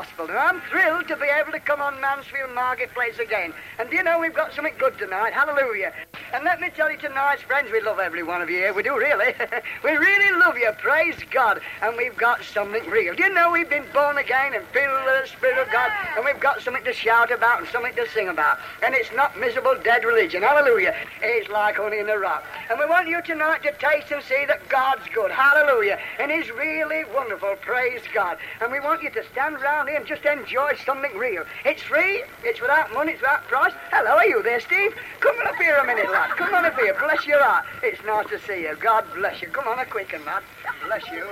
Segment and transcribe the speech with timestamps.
[0.00, 0.28] gospel.
[0.28, 3.52] And I'm thrilled to be able to come on Mansfield Marketplace again.
[3.78, 5.32] And do you know, we've got something good tonight.
[5.32, 5.92] Hallelujah.
[6.32, 8.72] And let me tell you tonight, friends, we love every one of you here.
[8.72, 9.34] We do, really.
[9.84, 10.70] we really love you.
[10.78, 11.60] Praise God.
[11.82, 13.16] And we've got something real.
[13.16, 15.90] Do you know we've been born again and filled with the Spirit of God?
[16.14, 18.58] And we've got something to shout about and something to sing about.
[18.84, 20.42] And it's not miserable, dead religion.
[20.42, 20.94] Hallelujah.
[21.20, 22.44] It's like honey in the rock.
[22.70, 25.32] And we want you tonight to taste and see that God's good.
[25.32, 25.98] Hallelujah.
[26.20, 27.56] And He's really wonderful.
[27.60, 28.38] Praise God.
[28.60, 31.42] And we want you to stand around here and just enjoy something real.
[31.64, 32.22] It's free.
[32.44, 33.12] It's without money.
[33.12, 33.72] It's without price.
[33.90, 34.94] Hello, are you there, Steve?
[35.18, 36.36] Come up here a minute, lad.
[36.36, 36.94] Come on up here.
[36.94, 37.64] Bless your heart.
[37.82, 38.76] It's nice to see you.
[38.80, 39.48] God bless you.
[39.48, 40.42] Come on a quicken, lad.
[40.86, 41.24] Bless you.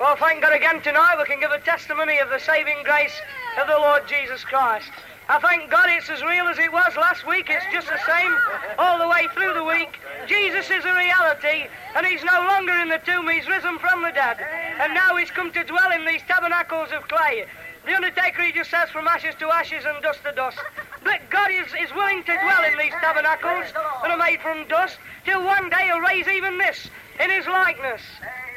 [0.00, 3.16] Well, thank God again tonight we can give a testimony of the saving grace
[3.60, 4.90] of the Lord Jesus Christ.
[5.28, 7.46] I thank God it's as real as it was last week.
[7.50, 8.32] It's just the same
[8.78, 9.98] all the way through the week.
[10.28, 11.66] Jesus is a reality,
[11.96, 13.26] and he's no longer in the tomb.
[13.26, 14.38] He's risen from the dead.
[14.78, 17.46] And now he's come to dwell in these tabernacles of clay.
[17.86, 20.58] The Undertaker, he just says, from ashes to ashes and dust to dust.
[21.04, 24.98] But God is, is willing to dwell in these tabernacles that are made from dust,
[25.24, 26.88] till one day he'll raise even this
[27.20, 28.02] in his likeness.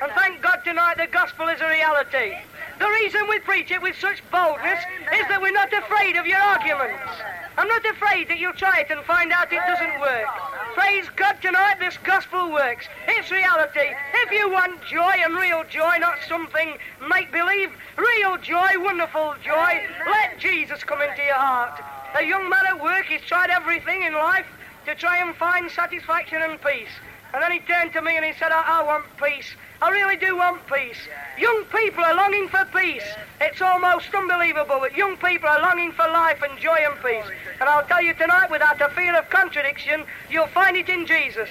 [0.01, 2.37] And thank God tonight the gospel is a reality.
[2.79, 4.79] The reason we preach it with such boldness
[5.13, 7.11] is that we're not afraid of your arguments.
[7.57, 10.27] I'm not afraid that you'll try it and find out it doesn't work.
[10.75, 12.85] Praise God tonight, this gospel works.
[13.07, 13.93] It's reality.
[14.23, 16.77] If you want joy and real joy, not something
[17.09, 21.81] make believe, real joy, wonderful joy, let Jesus come into your heart.
[22.17, 24.47] A young man at work, he's tried everything in life
[24.85, 26.95] to try and find satisfaction and peace.
[27.33, 29.53] And then he turned to me and he said, I, I want peace.
[29.81, 30.97] I really do want peace.
[31.37, 33.03] Young people are longing for peace.
[33.39, 37.31] It's almost unbelievable that young people are longing for life and joy and peace.
[37.59, 41.49] And I'll tell you tonight, without a fear of contradiction, you'll find it in Jesus.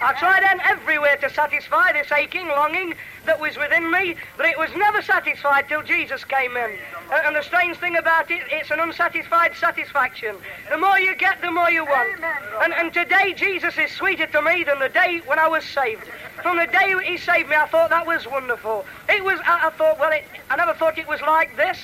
[0.00, 2.94] I tried then everywhere to satisfy this aching longing
[3.26, 6.70] that was within me, but it was never satisfied till Jesus came in.
[7.10, 10.36] And, and the strange thing about it, it's an unsatisfied satisfaction.
[10.70, 12.20] The more you get, the more you want.
[12.62, 16.04] And, and today, Jesus is sweeter to me than the day when I was saved.
[16.42, 18.84] From the day he saved me, I thought that was wonderful.
[19.08, 21.78] It was, I, I thought, well, it, I never thought it was like this.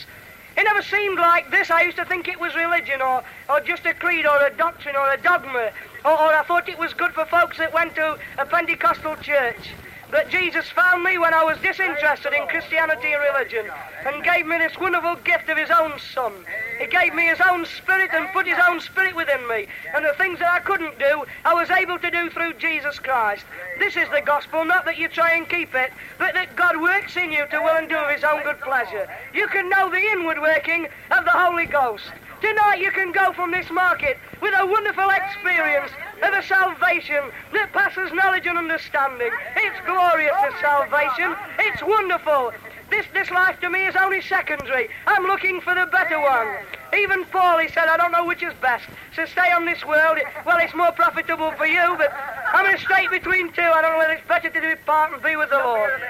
[0.57, 1.71] It never seemed like this.
[1.71, 4.97] I used to think it was religion or, or just a creed or a doctrine
[4.97, 5.71] or a dogma.
[6.05, 9.71] Or, or I thought it was good for folks that went to a Pentecostal church.
[10.11, 13.71] But Jesus found me when I was disinterested in Christianity and religion
[14.05, 16.33] and gave me this wonderful gift of his own son.
[16.81, 19.67] He gave me his own spirit and put his own spirit within me.
[19.95, 23.45] And the things that I couldn't do, I was able to do through Jesus Christ.
[23.79, 27.17] This is the gospel, not that you try and keep it, but that God works
[27.17, 29.09] in you to will and do of his own good pleasure.
[29.33, 32.11] You can know the inward working of the Holy Ghost.
[32.41, 35.93] Tonight you can go from this market with a wonderful experience
[36.23, 37.23] of a salvation
[37.53, 39.31] that passes knowledge and understanding.
[39.57, 41.37] It's glorious, this salvation.
[41.59, 42.53] It's wonderful.
[42.89, 44.89] This, this life to me is only secondary.
[45.07, 46.49] I'm looking for the better one.
[46.97, 48.89] Even Paul, he said, I don't know which is best.
[49.15, 50.19] So stay on this world.
[50.45, 52.11] Well, it's more profitable for you, but
[52.53, 53.63] I'm in a state between two.
[53.63, 56.03] I don't know whether it's better to depart and be with the Lord.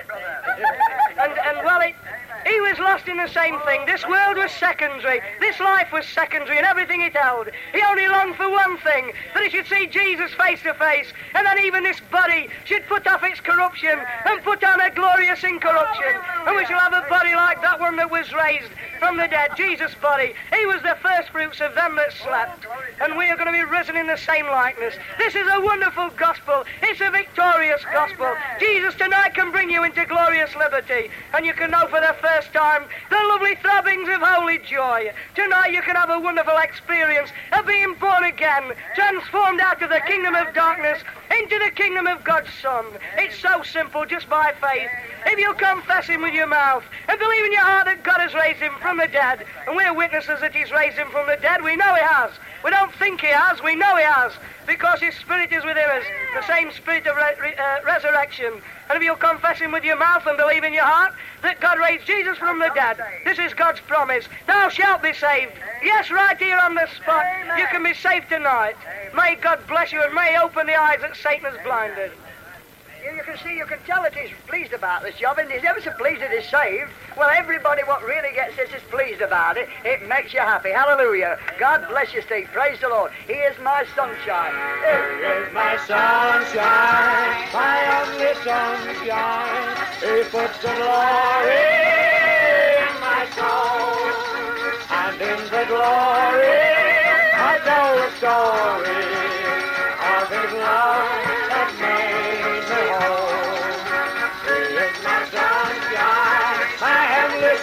[1.19, 1.95] And, and well, it,
[2.51, 3.87] he was lost in the same thing.
[3.87, 5.21] This world was secondary.
[5.39, 7.49] This life was secondary and everything it held.
[7.73, 11.13] He only longed for one thing, that he should see Jesus face to face.
[11.35, 15.45] And then even this body should put off its corruption and put on a glorious
[15.45, 16.15] incorruption.
[16.47, 19.51] And we shall have a body like that one that was raised from the dead,
[19.57, 20.35] Jesus' body.
[20.55, 22.67] He was the first fruits of them that slept.
[23.01, 24.95] And we are going to be risen in the same likeness.
[25.19, 26.65] This is a wonderful gospel.
[26.83, 28.35] It's a victorious gospel.
[28.59, 31.11] Jesus tonight can bring you into glorious liberty.
[31.33, 35.13] And you can know for the first time the lovely throbbings of holy joy.
[35.35, 40.01] Tonight you can have a wonderful experience of being born again, transformed out of the
[40.07, 42.85] kingdom of darkness into the kingdom of God's Son.
[43.17, 44.91] It's so simple, just by faith.
[45.27, 48.43] If you confess him with your mouth and believe in your heart that God has
[48.43, 51.63] raised him from the dead, and we're witnesses that he's raised him from the dead,
[51.63, 52.31] we know he has.
[52.65, 54.33] We don't think he has, we know he has,
[54.67, 56.05] because his spirit is within us,
[56.35, 58.53] the same spirit of re- uh, resurrection.
[58.89, 61.79] And if you'll confess him with your mouth and believe in your heart that God
[61.79, 64.27] raised Jesus from the dead, this is God's promise.
[64.47, 65.53] Thou shalt be saved.
[65.83, 67.25] Yes, right here on the spot.
[67.59, 68.77] You can be saved tonight.
[69.15, 72.13] May God bless you and may open the eyes that Satan has blinded.
[73.03, 75.81] You, can see, you can tell that he's pleased about this job, and he's ever
[75.81, 76.91] so pleased that he's saved.
[77.17, 79.69] Well, everybody what really gets this is pleased about it.
[79.85, 80.71] It makes you happy.
[80.71, 81.39] Hallelujah.
[81.59, 82.49] God bless you, Steve.
[82.53, 83.13] Praise the Lord.
[83.27, 84.53] He is my sunshine.
[84.85, 89.77] He is my sunshine, my only sunshine.
[90.05, 91.65] He puts the glory
[92.85, 94.13] in my soul.
[94.93, 96.61] And in the glory,
[97.33, 99.01] I tell the story
[100.05, 101.30] of his love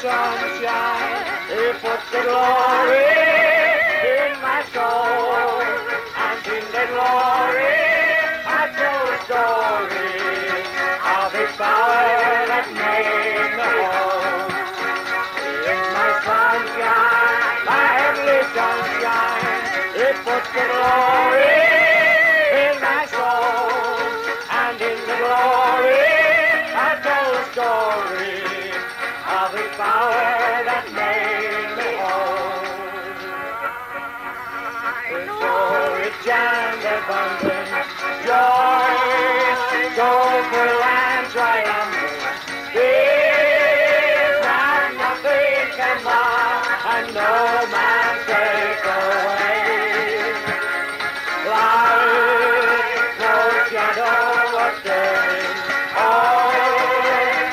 [0.07, 1.25] heavenly sunshine.
[1.49, 3.11] He puts the glory
[4.07, 5.61] in my soul.
[6.17, 7.75] And in the glory,
[8.47, 10.11] I tell the story
[11.15, 14.47] of his power that made me whole.
[15.71, 19.61] Is my sunshine, my heavenly sunshine.
[19.95, 21.86] It puts the glory
[37.07, 37.69] abundant
[38.27, 38.91] joy,
[39.95, 40.09] so
[40.51, 42.19] full and triumphant,
[42.73, 47.31] this and nothing can mar, and no
[47.71, 50.35] man take away.
[51.47, 53.35] Life, no
[53.71, 55.55] shadow of turning,
[55.95, 56.51] all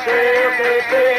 [0.02, 1.13] still within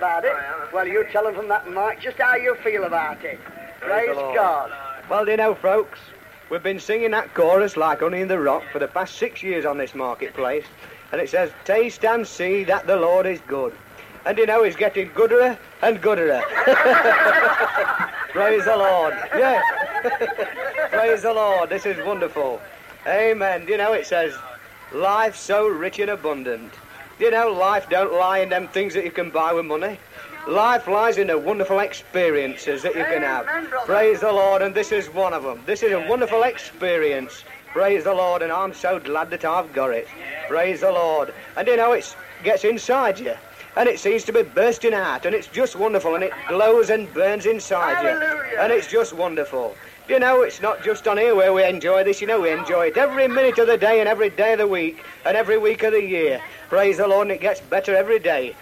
[0.00, 0.32] about it?
[0.72, 3.38] Well, you tell them from that mic just how you feel about it.
[3.80, 4.72] Praise, God.
[5.10, 5.98] Well, do you know, folks,
[6.48, 9.66] we've been singing that chorus like Honey in the Rock for the past six years
[9.66, 10.64] on this marketplace,
[11.12, 13.74] and it says, Taste and see that the Lord is good.
[14.24, 16.42] And you know, he's getting gooder and gooder.
[18.30, 19.14] Praise the Lord.
[19.34, 19.62] Yes.
[20.90, 21.68] Praise the Lord.
[21.68, 22.58] This is wonderful.
[23.06, 23.66] Amen.
[23.66, 24.34] Do you know, it says,
[24.94, 26.72] Life so rich and abundant.
[27.20, 29.98] You know, life don't lie in them things that you can buy with money.
[30.48, 33.46] Life lies in the wonderful experiences that you can have.
[33.84, 35.60] Praise the Lord, and this is one of them.
[35.66, 37.44] This is a wonderful experience.
[37.74, 40.08] Praise the Lord, and I'm so glad that I've got it.
[40.48, 41.34] Praise the Lord.
[41.58, 43.34] And you know, it gets inside you,
[43.76, 47.12] and it seems to be bursting out, and it's just wonderful, and it glows and
[47.12, 48.50] burns inside Hallelujah.
[48.50, 48.58] you.
[48.60, 49.76] And it's just wonderful.
[50.10, 52.88] You know, it's not just on here where we enjoy this, you know, we enjoy
[52.88, 55.84] it every minute of the day and every day of the week and every week
[55.84, 56.42] of the year.
[56.68, 58.56] Praise the Lord, and it gets better every day.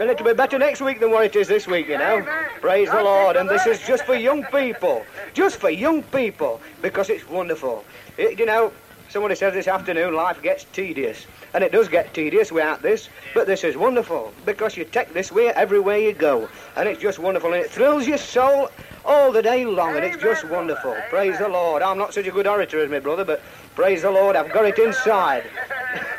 [0.00, 2.22] And it'll be better next week than what it is this week, you know.
[2.62, 3.36] Praise the Lord.
[3.36, 5.04] And this is just for young people.
[5.34, 6.62] Just for young people.
[6.80, 7.84] Because it's wonderful.
[8.16, 8.72] It- you know,
[9.10, 11.26] somebody said this afternoon, life gets tedious.
[11.52, 13.10] And it does get tedious without this.
[13.34, 14.32] But this is wonderful.
[14.46, 16.48] Because you take this way everywhere you go.
[16.76, 17.52] And it's just wonderful.
[17.52, 18.70] And it thrills your soul
[19.06, 19.96] all the day long.
[19.96, 20.96] And it's just wonderful.
[21.08, 21.82] Praise the Lord.
[21.82, 23.40] I'm not such a good orator as my brother, but
[23.74, 25.44] praise the Lord, I've got it inside.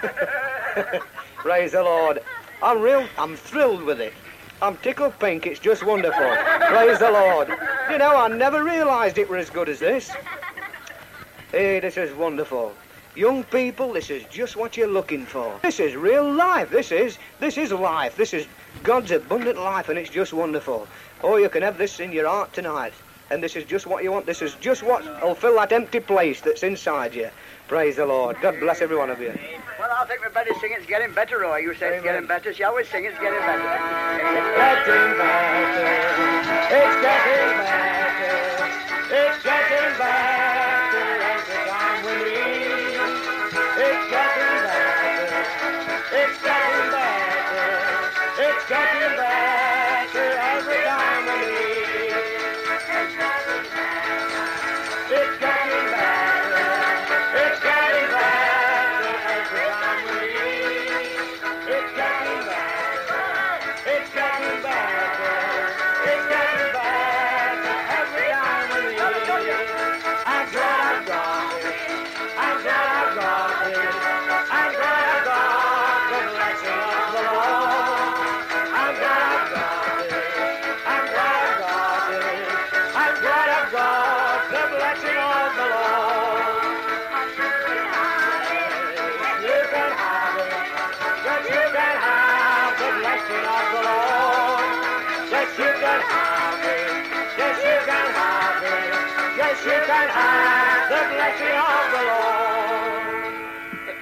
[1.38, 2.22] Praise the Lord.
[2.62, 4.14] I'm real, I'm thrilled with it.
[4.62, 6.36] I'm tickled pink, it's just wonderful.
[6.68, 7.50] Praise the Lord.
[7.92, 10.12] You know, I never realised it were as good as this.
[11.52, 12.74] Hey, this is wonderful.
[13.16, 15.60] Young people, this is just what you're looking for.
[15.64, 16.70] This is real life.
[16.70, 18.16] This is, this is life.
[18.16, 18.48] This is
[18.84, 20.88] God's abundant life, and it's just wonderful.
[21.24, 22.94] Oh, you can have this in your heart tonight.
[23.30, 24.26] And this is just what you want.
[24.26, 27.30] This is just what will fill that empty place that's inside you.
[27.68, 28.38] Praise the Lord.
[28.42, 29.38] God bless every one of you.
[29.80, 31.58] Well, I think we better sing It's Getting Better, Roy.
[31.58, 32.54] You say it's getting better.
[32.54, 33.64] Shall we sing It's Getting Better?
[34.24, 35.58] It's getting better.
[36.72, 37.98] It's getting better.
[39.10, 40.58] It's getting better
[41.68, 42.68] time we meet.
[43.78, 44.37] It's getting better.
[48.40, 49.27] It's getting better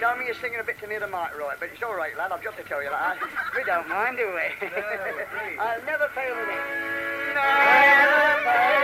[0.05, 2.15] tell me you're singing a bit to near the mic, right, but it's all right,
[2.17, 2.31] lad.
[2.31, 3.17] I've got to tell you that.
[3.55, 4.67] We don't mind, do we?
[5.59, 6.47] I'll never fail it.
[7.33, 8.75] Never fail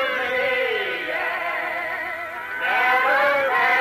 [0.00, 0.40] me.
[2.60, 3.79] Never fail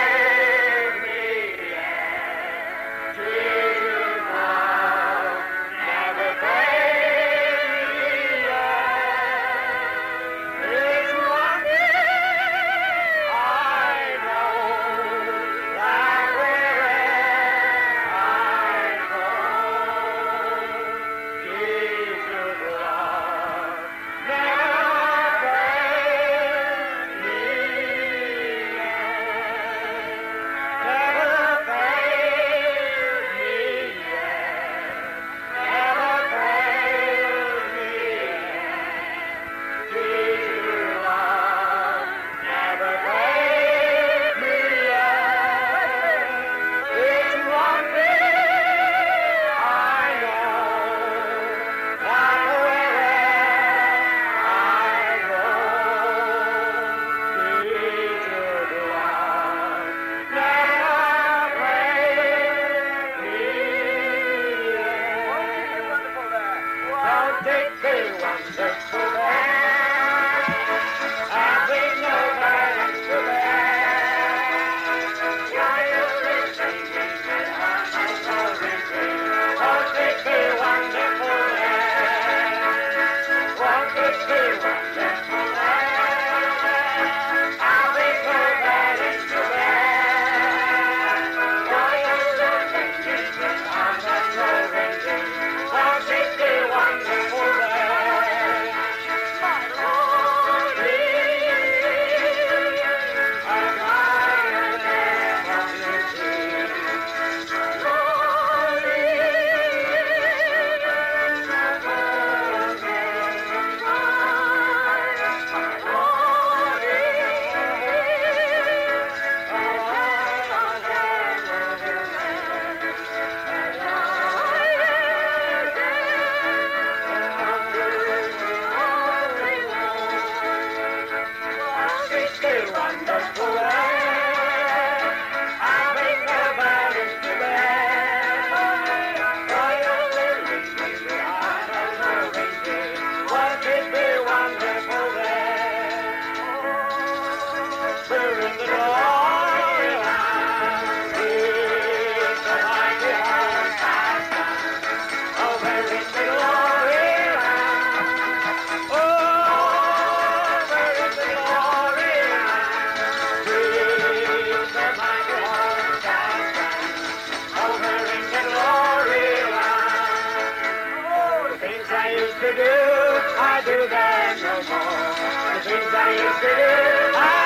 [172.39, 175.55] to do, I do them no more.
[175.55, 177.38] The things I used to do, I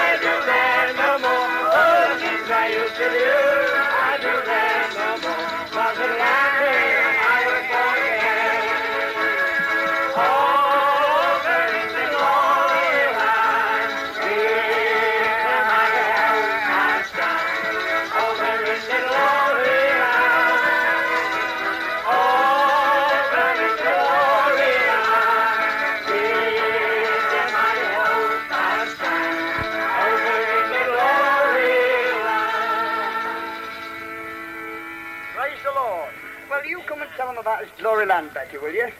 [38.03, 38.91] about this land, Betty, will you?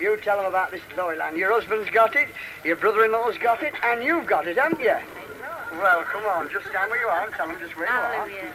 [0.00, 1.36] You tell them about this glory land.
[1.36, 2.28] Your husband's got it,
[2.64, 4.96] your brother-in-law's got it, and you've got it, haven't you?
[5.72, 8.12] Well, come on, just stand where you are and tell them just where you are.
[8.12, 8.52] Hallelujah.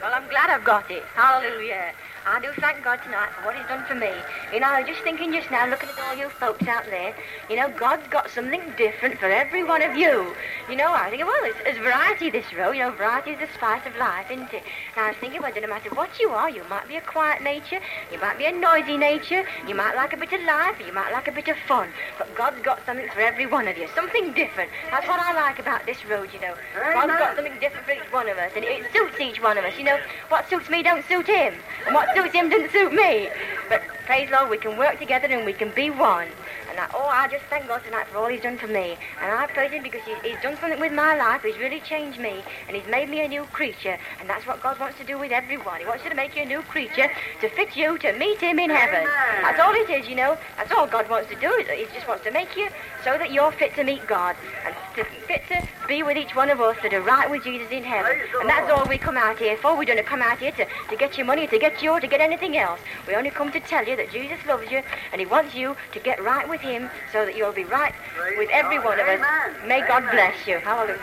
[0.00, 1.04] Well, I'm glad I've got it.
[1.14, 1.92] Hallelujah.
[2.26, 4.10] I do thank God tonight for what He's done for me.
[4.52, 7.14] You know, I was just thinking just now, looking at all you folks out there,
[7.48, 10.34] you know, God's got something different for every one of you.
[10.68, 12.70] You know, I think, well, there's, there's variety this row.
[12.70, 14.62] You know, variety is the spice of life, isn't it?
[14.94, 16.50] Now, I was thinking, well, it doesn't matter what you are.
[16.50, 17.80] You might be a quiet nature,
[18.12, 21.12] you might be a noisy nature, you might like a bit of life, you might
[21.12, 21.88] like a bit of fun.
[22.18, 24.70] But God's got something for every one of you, something different.
[24.90, 26.54] That's what I like about this road, you know.
[26.74, 29.64] God's got something different for each one of us, and it suits each one of
[29.64, 29.72] us.
[29.78, 31.54] You know, what suits me don't suit him,
[31.86, 33.30] and what suits him doesn't suit me.
[33.70, 36.28] But praise Lord, we can work together and we can be one.
[36.72, 38.96] And I, oh, I just thank God tonight for all He's done for me.
[39.20, 41.42] And I praise Him because he's, he's done something with my life.
[41.42, 43.98] He's really changed me, and He's made me a new creature.
[44.18, 45.80] And that's what God wants to do with everyone.
[45.80, 47.10] He wants you to make you a new creature
[47.42, 49.04] to fit you to meet Him in heaven.
[49.42, 50.38] That's all it is, you know.
[50.56, 51.62] That's all God wants to do.
[51.76, 52.70] He just wants to make you
[53.04, 56.48] so that you're fit to meet God and to, fit to be with each one
[56.48, 58.18] of us that are right with Jesus in heaven.
[58.40, 59.76] And that's all we come out here for.
[59.76, 62.06] We don't come out here to, to get your money, to get you, or to
[62.06, 62.80] get anything else.
[63.06, 66.00] We only come to tell you that Jesus loves you and He wants you to
[66.00, 67.92] get right with Him so that you'll be right
[68.38, 69.20] with every one of us.
[69.66, 70.58] May God bless you.
[70.58, 70.98] Hallelujah.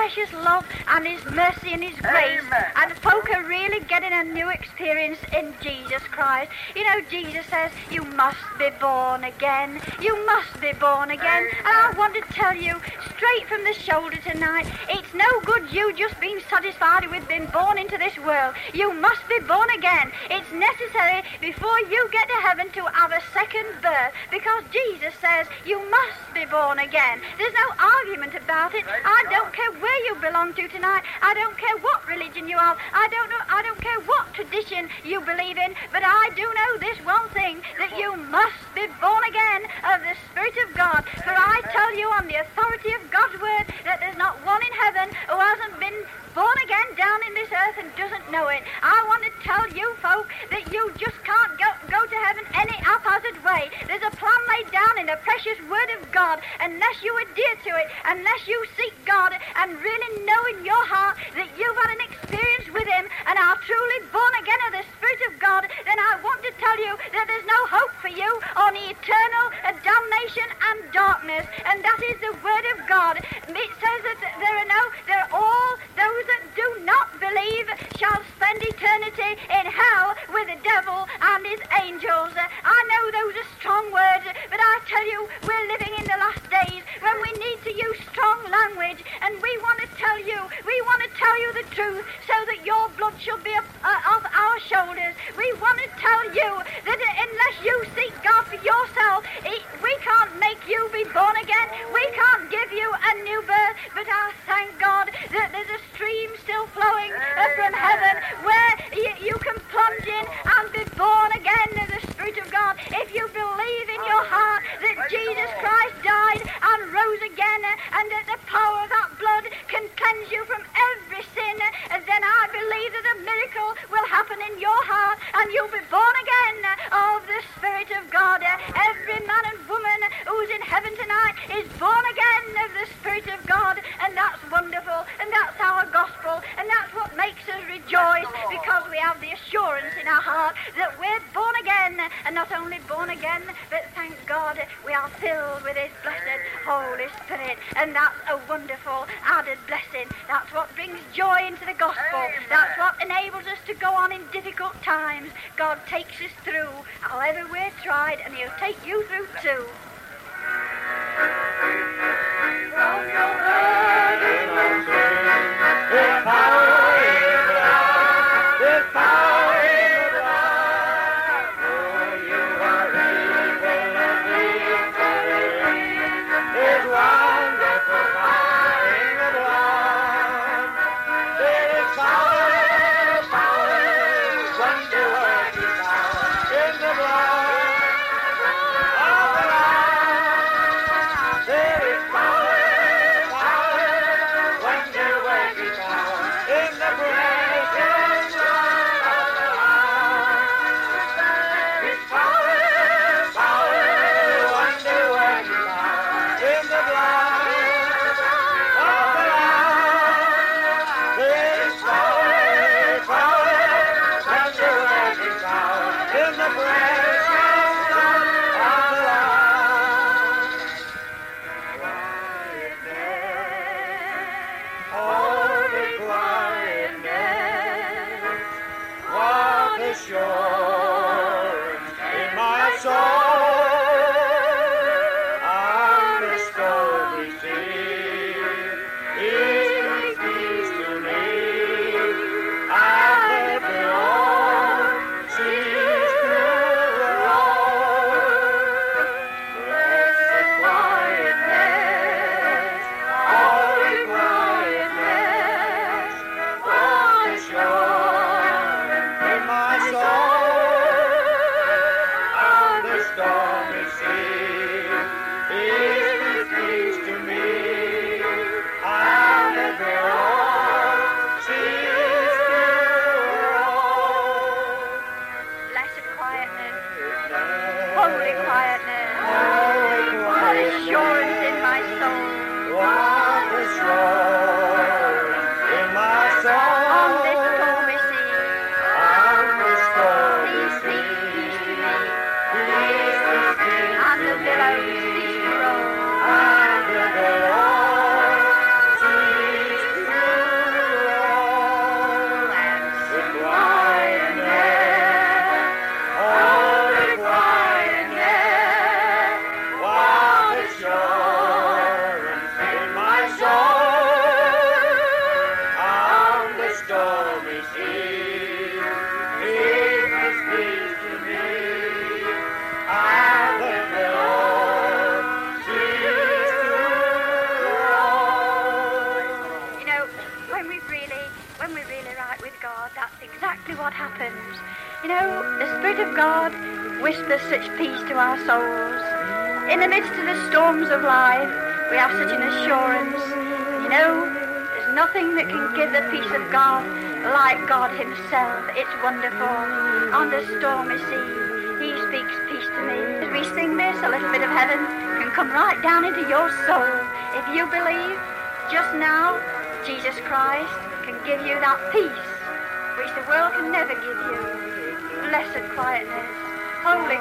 [0.00, 2.40] Precious love and his mercy and his grace.
[2.40, 2.64] Amen.
[2.76, 6.50] And folk are really getting a new experience in Jesus Christ.
[6.74, 9.78] You know, Jesus says, You must be born again.
[10.00, 11.48] You must be born again.
[11.58, 12.80] And I want to tell you
[13.14, 14.66] straight from the shoulder tonight,
[15.12, 18.54] it's no good you just being satisfied with being born into this world.
[18.72, 20.12] You must be born again.
[20.30, 25.48] It's necessary before you get to heaven to have a second birth because Jesus says
[25.66, 27.18] you must be born again.
[27.38, 28.84] There's no argument about it.
[28.86, 31.02] I don't care where you belong to tonight.
[31.22, 32.76] I don't care what religion you are.
[32.94, 33.42] I don't know.
[33.48, 35.74] I don't care what tradition you believe in.
[35.90, 40.14] But I do know this one thing that you must be born again of the
[40.30, 41.02] Spirit of God.
[41.26, 44.72] For I tell you on the authority of God's word that there's not one in
[44.84, 45.94] heaven who hasn't been
[46.34, 48.62] born again down in this earth and doesn't know it.
[48.82, 52.78] I want to tell you folk that you just can't go, go to heaven any
[52.78, 53.66] haphazard way.
[53.90, 56.38] There's a plan laid down in the precious word of God.
[56.62, 61.18] Unless you adhere to it, unless you seek God and really know in your heart
[61.34, 65.20] that you've had an experience with him and are truly born again of the Spirit
[65.28, 68.78] of God, then I want to tell you that there's no hope for you on
[68.78, 69.50] eternal
[69.82, 71.46] damnation and darkness.
[71.64, 73.18] And that is the word of God.
[73.18, 78.20] It says that there are no, there are all those that do not believe shall
[78.36, 82.32] spend eternity in hell with the devil and his angels.
[82.36, 86.44] I know those are strong words, but I tell you, we're living in the last
[86.50, 90.76] days when we need to use strong language, and we want to tell you, we
[90.84, 94.24] want to tell you the truth so that your blood shall be up, uh, off
[94.28, 95.16] our shoulders.
[95.36, 96.50] We want to tell you
[96.84, 101.68] that unless you seek God for yourself, we can't make you be born again.
[101.94, 106.30] We can't give you a new birth, but I thank God that there's a stream
[106.44, 107.12] still flowing
[107.56, 108.14] from heaven
[108.44, 112.76] where you, you can plunge in and be born again of Spirit of God.
[112.92, 117.62] If you believe in your heart that Jesus Christ died and rose again
[117.96, 121.56] and that the power of that blood can cleanse you from every sin,
[121.88, 126.14] then I believe that a miracle will happen in your heart and you'll be born
[126.20, 126.60] again
[126.92, 128.44] of the Spirit of God.
[128.44, 133.40] Every man and woman who's in heaven tonight is born again of the Spirit of
[133.48, 138.84] God, and that's wonderful, and that's our gospel, and that's what makes us rejoice because
[138.92, 143.10] we have the assurance in our heart that we're born again, and not only born
[143.10, 148.40] again, but thank God we are filled with His blessed Holy Spirit, and that's a
[148.48, 150.08] wonderful added blessing.
[150.28, 152.26] That's what brings joy into the gospel.
[152.48, 155.30] That's what enables us to go on in difficult times.
[155.56, 156.70] God takes us through,
[157.00, 159.66] however we're tried, and He'll take you through too.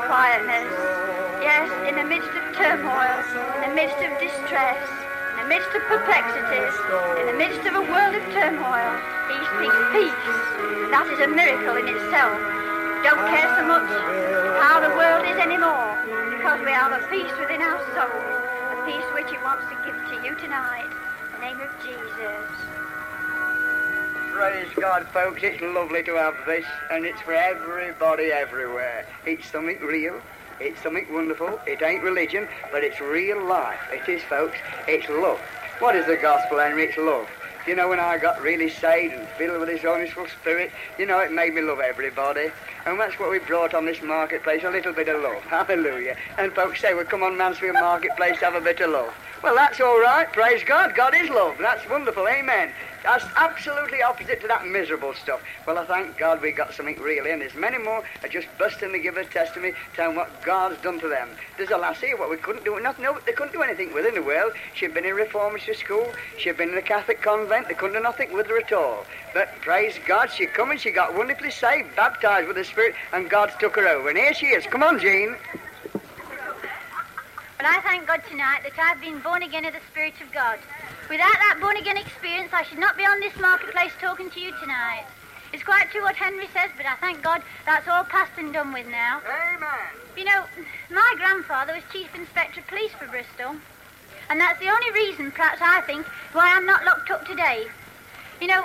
[0.10, 0.66] Quietness.
[1.38, 3.22] Yes, in the midst of turmoil,
[3.62, 4.82] in the midst of distress,
[5.38, 6.74] in the midst of perplexities,
[7.22, 8.90] in the midst of a world of turmoil,
[9.30, 10.34] he speaks peace.
[10.90, 12.34] That is a miracle in itself.
[13.06, 13.86] Don't care so much
[14.58, 15.94] how the world is anymore,
[16.34, 19.94] because we have a peace within our soul, a peace which he wants to give
[20.10, 20.90] to you tonight.
[20.90, 22.79] In the name of Jesus.
[24.40, 25.44] Praise God, folks.
[25.44, 29.06] It's lovely to have this, and it's for everybody everywhere.
[29.26, 30.22] It's something real.
[30.62, 31.60] It's something wonderful.
[31.68, 33.82] It ain't religion, but it's real life.
[33.92, 34.58] It is, folks.
[34.88, 35.42] It's love.
[35.80, 36.86] What is the gospel, Henry?
[36.86, 37.28] It's love.
[37.68, 41.20] You know, when I got really saved and filled with His wonderful Spirit, you know,
[41.20, 42.50] it made me love everybody.
[42.86, 45.44] And that's what we brought on this marketplace, a little bit of love.
[45.50, 46.16] Hallelujah.
[46.38, 49.14] And folks say, well, come on Mansfield Marketplace, have a bit of love.
[49.42, 50.32] Well, that's all right.
[50.34, 50.94] Praise God.
[50.96, 51.56] God is love.
[51.60, 52.28] That's wonderful.
[52.28, 52.74] Amen.
[53.04, 55.42] That's absolutely opposite to that miserable stuff.
[55.66, 57.40] Well, I thank God we got something real in.
[57.40, 61.08] There's many more are just busting to give a testimony, telling what God's done to
[61.08, 61.30] them.
[61.58, 64.16] There's a lassie, what we couldn't do, nothing, no, they couldn't do anything with in
[64.16, 64.52] the world.
[64.74, 68.34] She'd been in reformatory school, she'd been in a Catholic convent, they couldn't do nothing
[68.34, 69.06] with her at all.
[69.34, 73.30] But praise God, she come and she got wonderfully saved, baptized with the Spirit, and
[73.30, 74.10] God took her over.
[74.10, 74.66] And here she is.
[74.66, 75.38] Come on, Jean.
[77.60, 80.60] But I thank God tonight that I've been born again of the Spirit of God.
[81.10, 84.56] Without that born again experience, I should not be on this marketplace talking to you
[84.64, 85.04] tonight.
[85.52, 88.72] It's quite true what Henry says, but I thank God that's all past and done
[88.72, 89.20] with now.
[89.28, 89.92] Amen.
[90.16, 90.46] You know,
[90.90, 93.60] my grandfather was Chief Inspector of Police for Bristol,
[94.30, 97.68] and that's the only reason, perhaps I think, why I'm not locked up today.
[98.40, 98.64] You know,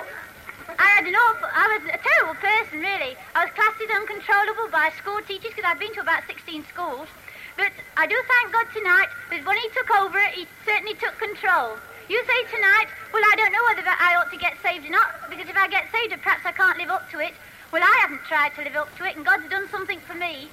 [0.79, 3.19] I had an awful, I was a terrible person, really.
[3.35, 7.11] I was classed as uncontrollable by school teachers because I'd been to about 16 schools.
[7.57, 11.77] But I do thank God tonight that when he took over, he certainly took control.
[12.09, 15.29] You say tonight, well, I don't know whether I ought to get saved or not,
[15.29, 17.33] because if I get saved, perhaps I can't live up to it.
[17.71, 20.49] Well, I haven't tried to live up to it, and God's done something for me.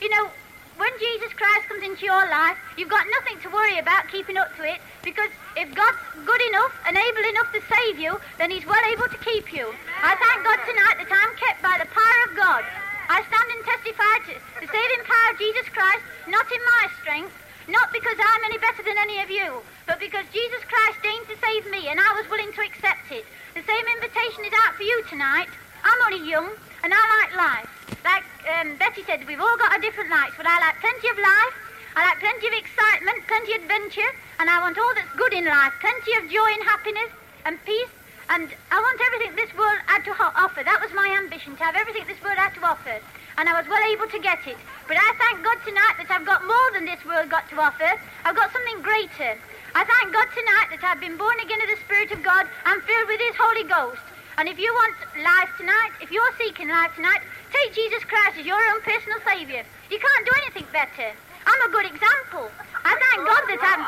[0.00, 0.28] You know,
[0.76, 4.54] when Jesus Christ comes into your life, you've got nothing to worry about keeping up
[4.56, 8.66] to it, because if God's good enough and able enough to save you, then He's
[8.66, 9.72] well able to keep you.
[10.02, 12.64] I thank God tonight that I'm kept by the power of God.
[13.08, 17.34] I stand and testify to the saving power of Jesus Christ, not in my strength,
[17.70, 21.38] not because I'm any better than any of you, but because Jesus Christ deigned to
[21.38, 23.26] save me and I was willing to accept it.
[23.54, 25.50] The same invitation is out for you tonight.
[25.86, 26.50] I'm only young
[26.82, 27.70] and I like life.
[28.02, 28.26] Like
[28.58, 31.54] um, Betty said, we've all got our different likes, but I like plenty of life.
[31.94, 35.46] I like plenty of excitement, plenty of adventure, and I want all that's good in
[35.46, 37.10] life, plenty of joy and happiness
[37.46, 37.95] and peace.
[38.28, 40.62] And I want everything this world had to offer.
[40.64, 42.98] That was my ambition, to have everything this world had to offer.
[43.38, 44.58] And I was well able to get it.
[44.88, 47.94] But I thank God tonight that I've got more than this world got to offer.
[48.24, 49.38] I've got something greater.
[49.76, 52.82] I thank God tonight that I've been born again of the Spirit of God and
[52.82, 54.02] filled with His Holy Ghost.
[54.38, 58.46] And if you want life tonight, if you're seeking life tonight, take Jesus Christ as
[58.46, 59.62] your own personal Saviour.
[59.88, 61.14] You can't do anything better.
[61.46, 62.50] I'm a good example.
[62.84, 63.82] I thank God that I'm,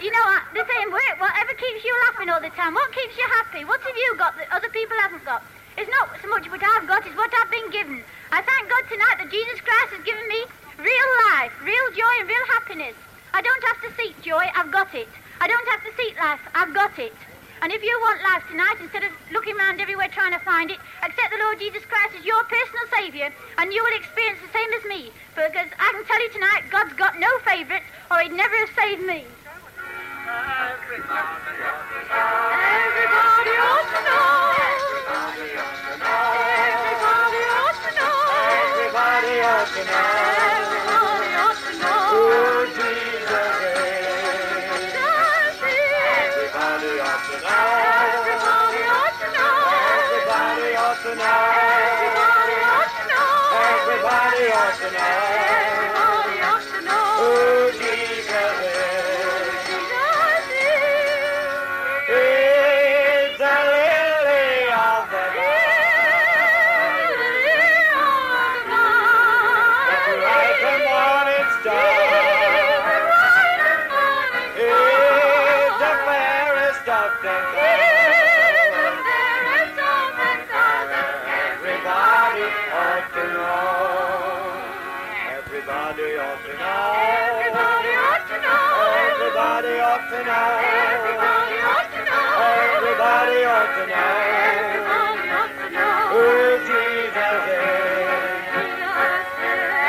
[0.00, 3.16] you know, uh, the same way, whatever keeps you laughing all the time, what keeps
[3.16, 5.44] you happy, what have you got that other people haven't got?
[5.76, 8.02] It's not so much what I've got, it's what I've been given.
[8.32, 10.44] I thank God tonight that Jesus Christ has given me
[10.80, 12.96] real life, real joy, and real happiness.
[13.32, 15.08] I don't have to seek joy, I've got it.
[15.40, 17.14] I don't have to seek life, I've got it.
[17.62, 20.78] And if you want life tonight, instead of looking around everywhere trying to find it,
[21.02, 24.72] accept the Lord Jesus Christ as your personal Saviour, and you will experience the same
[24.80, 25.12] as me.
[25.36, 29.04] Because I can tell you tonight, God's got no favourites, or He'd never have saved
[29.04, 29.28] me.
[30.24, 30.80] Everybody
[33.60, 34.56] ought to know.
[35.04, 36.32] Everybody ought to know.
[36.64, 38.24] Everybody ought to know
[38.72, 39.36] Everybody
[90.20, 92.28] Everybody ought to know.
[92.76, 94.04] Everybody ought to know.
[94.52, 96.12] Everybody ought to know.
[96.68, 97.44] Jesus.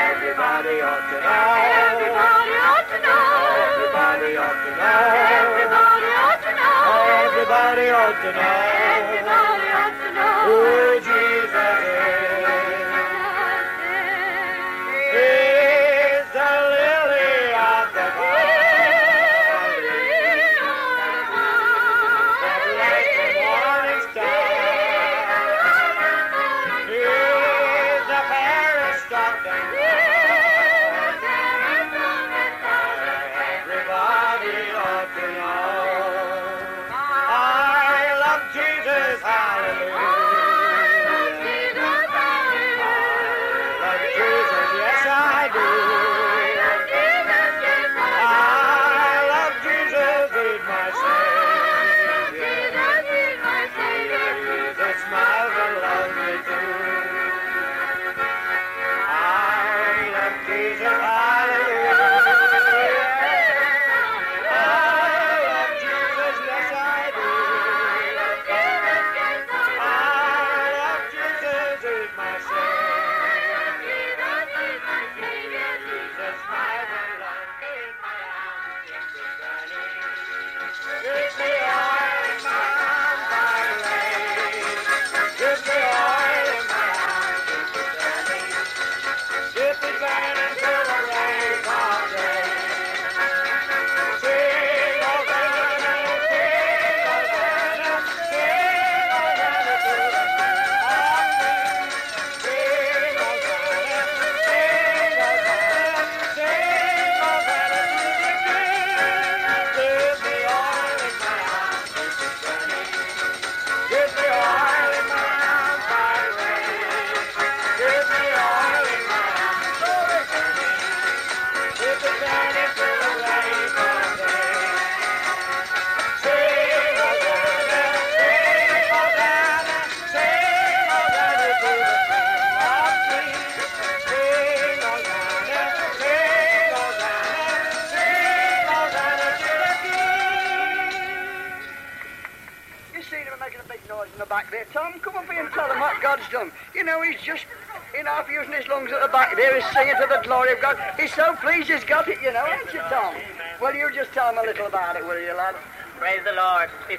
[0.08, 1.52] Everybody ought to know.
[1.84, 3.28] Everybody ought to know.
[3.76, 5.04] Everybody ought to know.
[5.36, 6.96] Everybody ought to know.
[7.28, 8.72] Everybody ought to know.
[11.04, 11.41] Jesus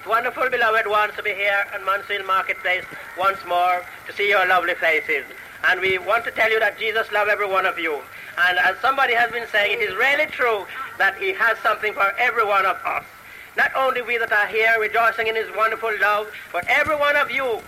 [0.03, 2.83] It's wonderful, beloved ones, to be here in Mansfield Marketplace
[3.17, 5.25] once more to see your lovely faces.
[5.63, 8.01] And we want to tell you that Jesus loves every one of you.
[8.37, 10.67] And as somebody has been saying, it is really true
[10.99, 13.05] that he has something for every one of us.
[13.57, 17.31] Not only we that are here rejoicing in his wonderful love, but every one of
[17.31, 17.61] you,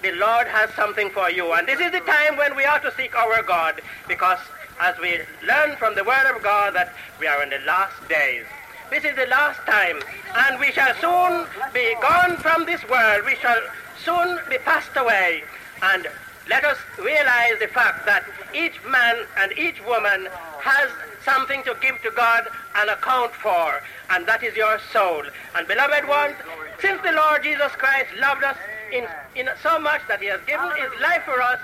[0.00, 1.52] the Lord has something for you.
[1.52, 4.38] And this is the time when we ought to seek our God, because
[4.80, 8.46] as we learn from the Word of God that we are in the last days.
[8.92, 10.02] This is the last time,
[10.36, 13.24] and we shall soon be gone from this world.
[13.24, 13.58] We shall
[14.04, 15.44] soon be passed away.
[15.80, 16.06] And
[16.46, 20.28] let us realize the fact that each man and each woman
[20.60, 20.90] has
[21.24, 25.24] something to give to God and account for, and that is your soul.
[25.54, 26.34] And beloved ones,
[26.78, 28.58] since the Lord Jesus Christ loved us
[28.92, 31.60] in, in so much that he has given his life for us,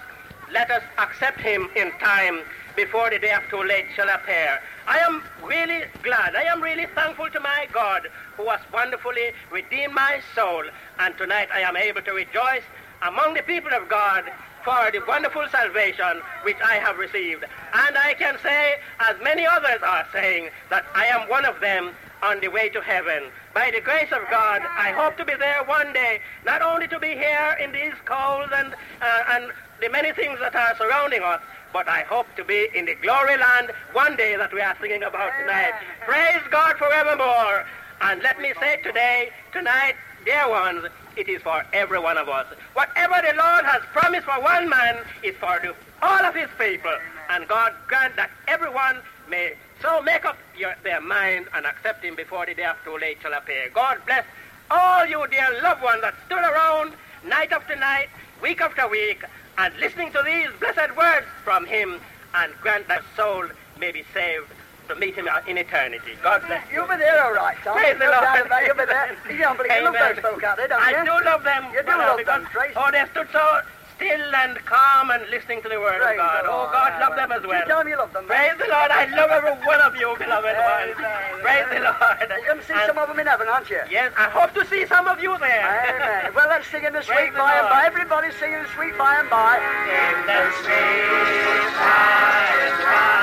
[0.51, 2.41] let us accept him in time
[2.75, 4.63] before the day of too late shall appear.
[4.89, 6.35] I am really glad.
[6.35, 10.65] I am really thankful to my God who has wonderfully redeemed my soul.
[10.99, 12.63] And tonight I am able to rejoice
[13.03, 14.25] among the people of God
[14.65, 17.45] for the wonderful salvation which I have received.
[17.75, 21.91] And I can say, as many others are saying, that I am one of them
[22.23, 23.25] on the way to heaven.
[23.53, 26.99] By the grace of God, I hope to be there one day, not only to
[26.99, 31.41] be here in these cold and, uh, and the many things that are surrounding us,
[31.73, 35.03] but I hope to be in the glory land one day that we are singing
[35.03, 35.75] about tonight.
[36.07, 37.67] Praise God forevermore.
[38.01, 42.47] And let me say today, tonight, dear ones, it is for every one of us.
[42.75, 46.95] Whatever the Lord has promised for one man is for the, all of his people.
[47.31, 52.17] And God grant that everyone may so make up your, their mind and accept him
[52.17, 53.71] before the day of too late shall appear.
[53.75, 54.25] God bless
[54.71, 56.93] all you dear loved ones that stood around
[57.25, 58.09] night after night,
[58.43, 59.25] week after week,
[59.59, 62.01] and listening to these blessed words from him,
[62.35, 63.45] and grant that soul
[63.79, 64.47] may be saved
[64.89, 66.13] to meet him in eternity.
[66.23, 66.79] God bless you.
[66.79, 67.77] You'll be there all right, Tom.
[67.77, 68.47] Praise the no Lord.
[68.47, 68.65] about.
[68.67, 69.17] You'll be there.
[69.31, 71.05] You don't believe you love those folk out there, don't I you?
[71.05, 71.65] do love them.
[71.75, 72.73] You do love them, Trace.
[72.77, 73.61] Oh, they stood so
[73.99, 76.45] still and calm and listening to the Word Praise of God.
[76.47, 76.73] Oh, Lord.
[76.73, 77.67] God love them as You well.
[77.67, 78.25] tell me you love them.
[78.31, 78.91] Praise the Lord.
[78.95, 80.95] I love every one of you, beloved ones.
[81.43, 81.99] Praise the Lord.
[82.31, 83.83] You're going to see And- some of them in heaven, aren't you?
[83.91, 85.67] Yes, I hope to see some of you there.
[85.67, 86.31] Amen.
[86.39, 87.83] Well, let's sing in the sweet by and by.
[87.87, 89.59] Everybody's singing the sweet by and by.
[89.59, 93.19] In the sweet by and by,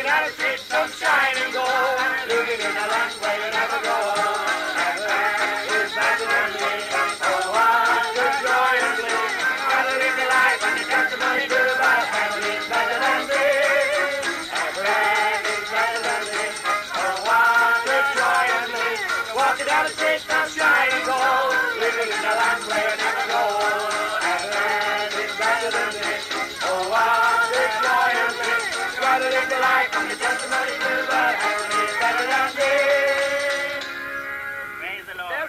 [0.01, 1.67] Walking out of streets of shining gold.
[2.27, 4.20] Living in a land where you never go.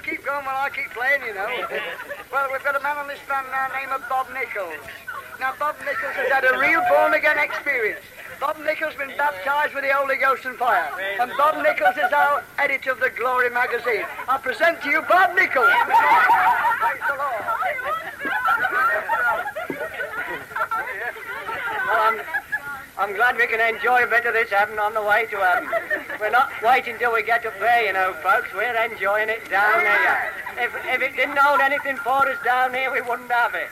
[0.03, 1.47] Keep going while I keep playing, you know.
[2.33, 4.83] well, we've got a man on this band now named Bob Nichols.
[5.39, 8.03] Now, Bob Nichols has had a real born-again experience.
[8.39, 10.91] Bob Nichols has been baptized with the Holy Ghost and fire.
[11.21, 14.05] And Bob Nichols is our editor of the Glory magazine.
[14.29, 15.71] I present to you Bob Nichols.
[16.83, 17.43] Praise the Lord.
[21.87, 22.21] Well, I'm,
[23.03, 25.67] I'm glad we can enjoy a bit of this heaven on the way to heaven.
[26.21, 28.55] We're not waiting till we get up there, you know, folks.
[28.55, 30.31] We're enjoying it down here.
[30.55, 33.67] If, if it didn't hold anything for us down here, we wouldn't have it.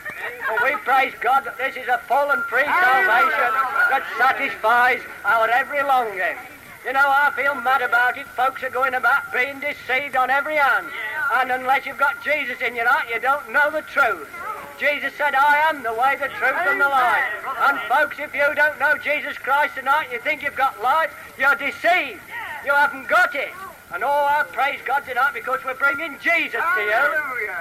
[0.49, 3.55] But we praise God that this is a full and free salvation
[3.87, 6.35] that satisfies our every longing.
[6.83, 8.27] You know, I feel mad about it.
[8.35, 10.87] Folks are going about being deceived on every hand.
[11.35, 14.27] And unless you've got Jesus in your heart, you don't know the truth.
[14.81, 17.23] Jesus said, I am the way, the truth, and the life.
[17.45, 21.53] And folks, if you don't know Jesus Christ tonight, you think you've got life, you're
[21.53, 22.19] deceived.
[22.65, 23.51] You haven't got it.
[23.93, 27.03] And oh, I praise God tonight because we're bringing Jesus to you.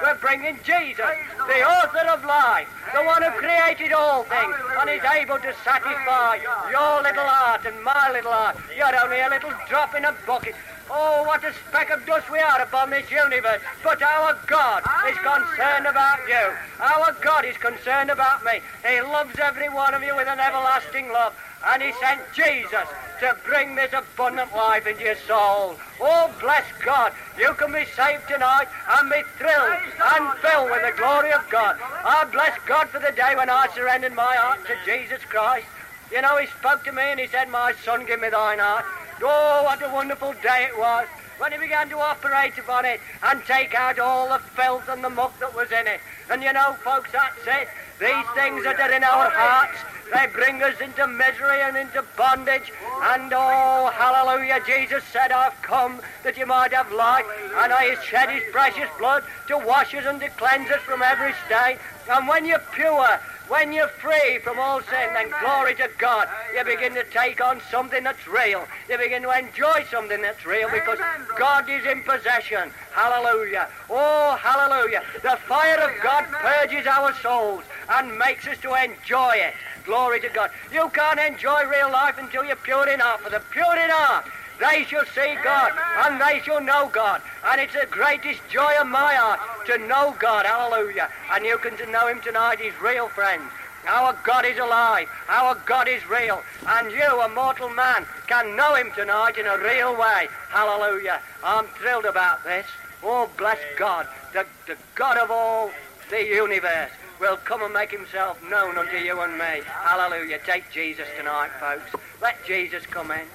[0.00, 5.02] We're bringing Jesus, the author of life, the one who created all things, and is
[5.02, 6.38] able to satisfy
[6.70, 8.56] your little heart and my little heart.
[8.76, 10.54] You're only a little drop in a bucket.
[10.88, 13.60] Oh, what a speck of dust we are upon this universe.
[13.82, 16.54] But our God is concerned about you.
[16.78, 18.60] Our God is concerned about me.
[18.86, 21.34] He loves every one of you with an everlasting love.
[21.66, 22.86] And he sent Jesus
[23.20, 25.76] to bring this abundant life into your soul.
[26.00, 27.12] Oh, bless God.
[27.38, 29.76] You can be saved tonight and be thrilled
[30.16, 31.76] and filled with the glory of God.
[31.80, 35.66] I bless God for the day when I surrendered my heart to Jesus Christ.
[36.10, 38.84] You know, he spoke to me and he said, My son, give me thine heart.
[39.22, 41.06] Oh, what a wonderful day it was
[41.38, 45.10] when he began to operate upon it and take out all the filth and the
[45.10, 46.00] muck that was in it.
[46.30, 47.68] And you know, folks, that's it.
[48.00, 49.76] These things that are in our hearts,
[50.10, 52.72] they bring us into misery and into bondage.
[53.02, 57.26] And oh, hallelujah, Jesus said, I've come that you might have life,
[57.56, 61.02] and I have shed his precious blood to wash us and to cleanse us from
[61.02, 61.76] every stain.
[62.08, 63.20] And when you're pure,
[63.50, 67.60] when you're free from all sin, then glory to God, you begin to take on
[67.68, 68.64] something that's real.
[68.88, 71.00] You begin to enjoy something that's real because
[71.36, 72.70] God is in possession.
[72.92, 73.68] Hallelujah.
[73.90, 75.02] Oh, hallelujah.
[75.22, 79.54] The fire of God purges our souls and makes us to enjoy it.
[79.84, 80.50] Glory to God.
[80.72, 83.20] You can't enjoy real life until you're pure in heart.
[83.22, 84.26] For the pure in heart,
[84.60, 85.72] they shall see God
[86.04, 87.22] and they shall know God.
[87.44, 90.46] And it's the greatest joy of my heart to know God.
[90.46, 91.08] Hallelujah.
[91.32, 92.60] And you can know him tonight.
[92.60, 93.50] He's real, friends.
[93.88, 95.08] Our God is alive.
[95.28, 96.42] Our God is real.
[96.66, 100.28] And you, a mortal man, can know him tonight in a real way.
[100.50, 101.20] Hallelujah.
[101.42, 102.66] I'm thrilled about this.
[103.02, 104.06] Oh, bless God.
[104.34, 105.70] The, the God of all
[106.10, 109.62] the universe will come and make himself known unto you and me.
[109.64, 110.38] Hallelujah.
[110.44, 112.04] Take Jesus tonight, folks.
[112.20, 113.26] Let Jesus come in.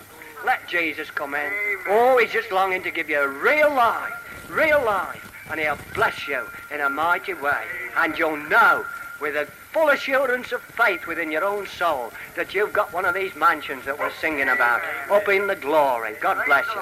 [0.44, 1.52] Let Jesus come in.
[1.88, 4.14] Oh, he's just longing to give you a real life,
[4.50, 7.64] real life, and he'll bless you in a mighty way.
[7.96, 8.86] And you'll know
[9.22, 13.14] with a full assurance of faith within your own soul that you've got one of
[13.14, 16.16] these mansions that we're singing about up in the glory.
[16.22, 16.82] God bless you.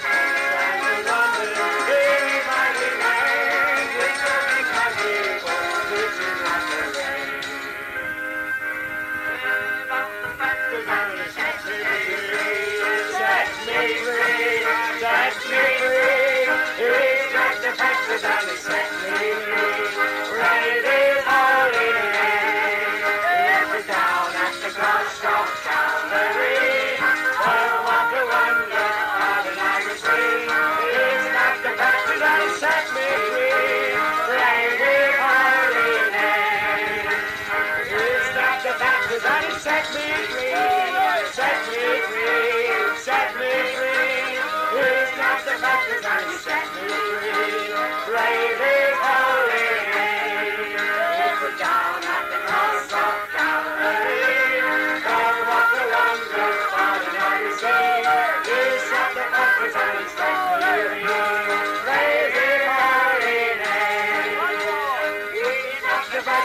[18.07, 19.31] That's exactly
[20.37, 20.90] right.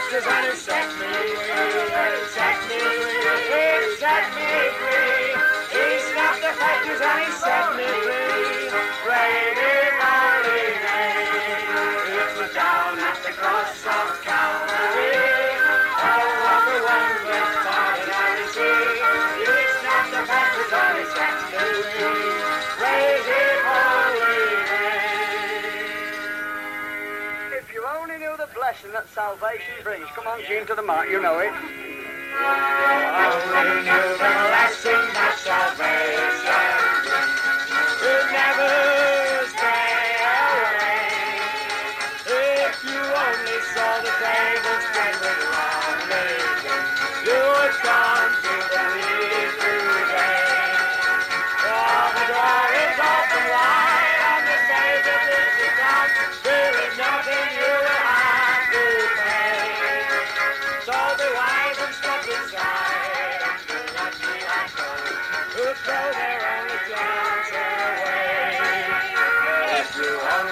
[0.09, 0.23] If
[28.87, 30.07] the that salvation brings.
[30.15, 31.09] Come on, Gene, to the mark.
[31.09, 31.51] You know it.
[33.51, 36.87] Only knew the blessing that salvation
[38.01, 38.96] would never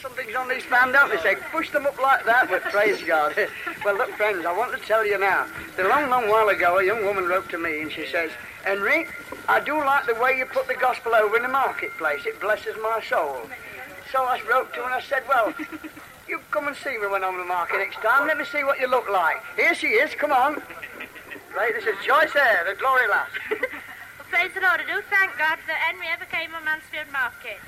[0.00, 1.18] some things on these fan, don't they?
[1.18, 3.34] Say, push them up like that, but praise God.
[3.84, 5.46] well, look, friends, I want to tell you now.
[5.78, 8.30] A long, long while ago, a young woman wrote to me and she says,
[8.64, 9.06] Henry,
[9.48, 12.26] I do like the way you put the gospel over in the marketplace.
[12.26, 13.42] It blesses my soul.
[14.12, 15.54] So I wrote to her and I said, well,
[16.28, 18.26] you come and see me when I'm in the market next time.
[18.26, 19.36] Let me see what you look like.
[19.56, 20.14] Here she is.
[20.14, 20.62] Come on.
[21.56, 23.28] Right, this is Joyce Eyre, the glory lass.
[24.30, 24.80] Praise the Lord.
[24.80, 27.60] I do thank God that Henry ever came on Mansfield Market.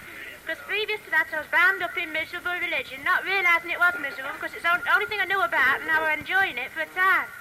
[0.44, 3.96] Because previous to that, I was bound up in miserable religion, not realising it was
[3.96, 6.84] miserable because it's the only thing I knew about and I was enjoying it for
[6.84, 7.32] a time.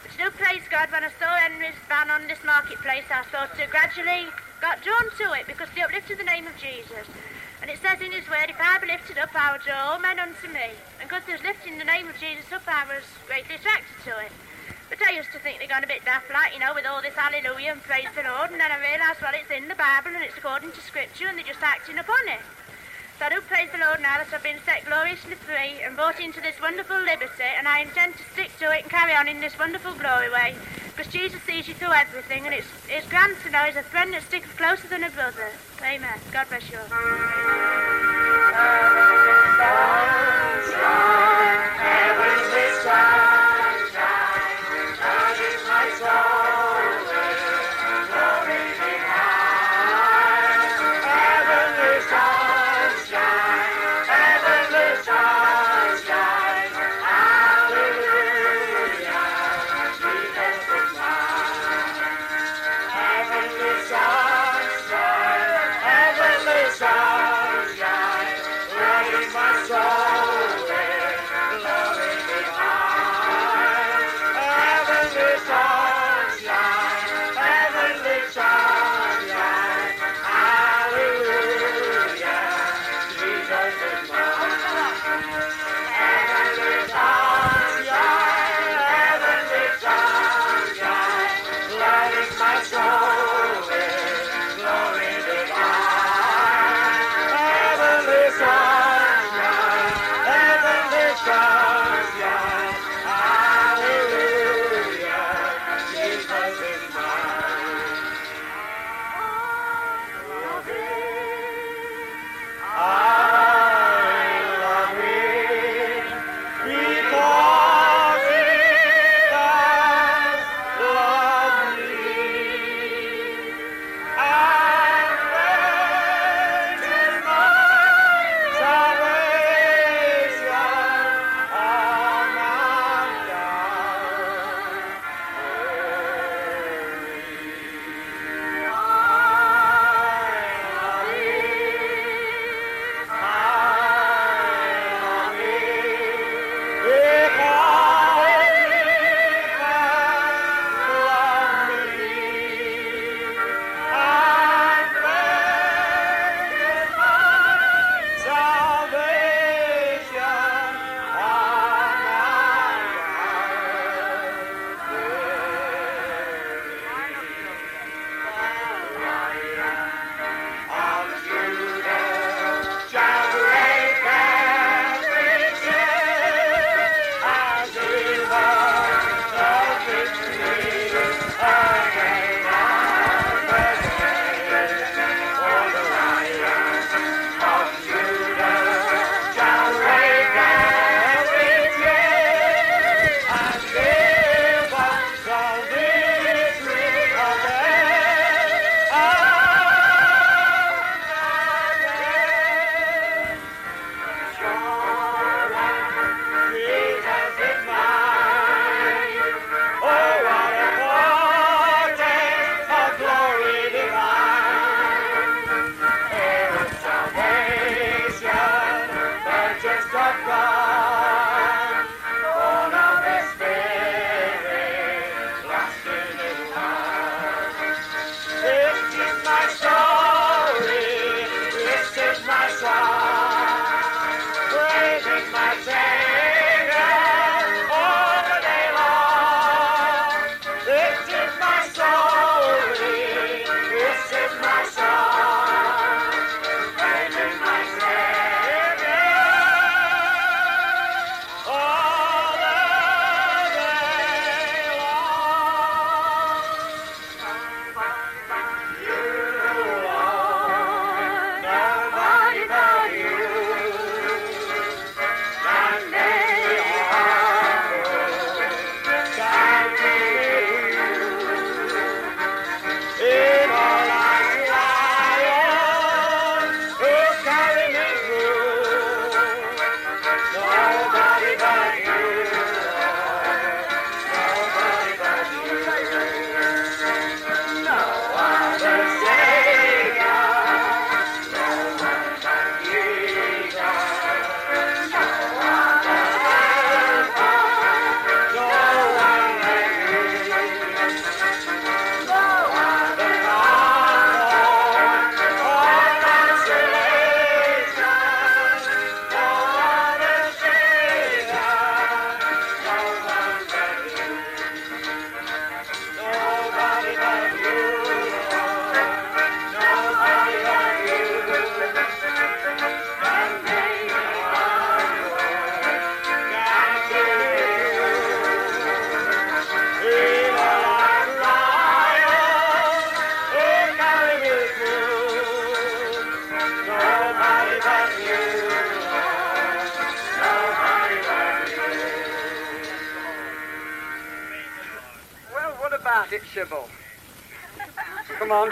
[0.00, 3.68] But still, praise God, when I saw Henry's van on this marketplace, I sort of
[3.68, 4.32] gradually
[4.64, 7.04] got drawn to it because they uplifted the name of Jesus.
[7.60, 10.00] And it says in his word, if I be lifted up, I will draw all
[10.00, 10.72] men unto me.
[10.96, 14.16] And because they was lifting the name of Jesus up, I was greatly attracted to
[14.24, 14.32] it.
[14.90, 17.00] But I used to think they're going a bit daft like, you know, with all
[17.00, 20.10] this hallelujah and praise the Lord, and then I realised, well, it's in the Bible
[20.10, 22.42] and it's according to Scripture, and they're just acting upon it.
[23.18, 26.18] So I do praise the Lord now that I've been set gloriously free and brought
[26.18, 29.40] into this wonderful liberty, and I intend to stick to it and carry on in
[29.40, 30.56] this wonderful glory way,
[30.90, 34.12] because Jesus sees you through everything, and it's, it's grand to know he's a friend
[34.12, 35.54] that sticks closer than a brother.
[35.86, 36.18] Amen.
[36.32, 36.90] God bless you all.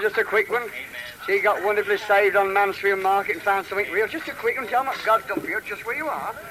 [0.01, 0.62] Just a quick one.
[1.26, 4.07] She got wonderfully saved on Mansfield Market and found something real.
[4.07, 4.66] Just a quick one.
[4.68, 6.34] Tell me what God's done for you, just where you are.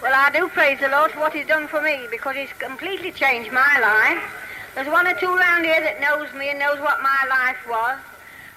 [0.00, 3.10] Well, I do praise the Lord for what He's done for me because He's completely
[3.10, 4.22] changed my life.
[4.74, 7.98] There's one or two around here that knows me and knows what my life was,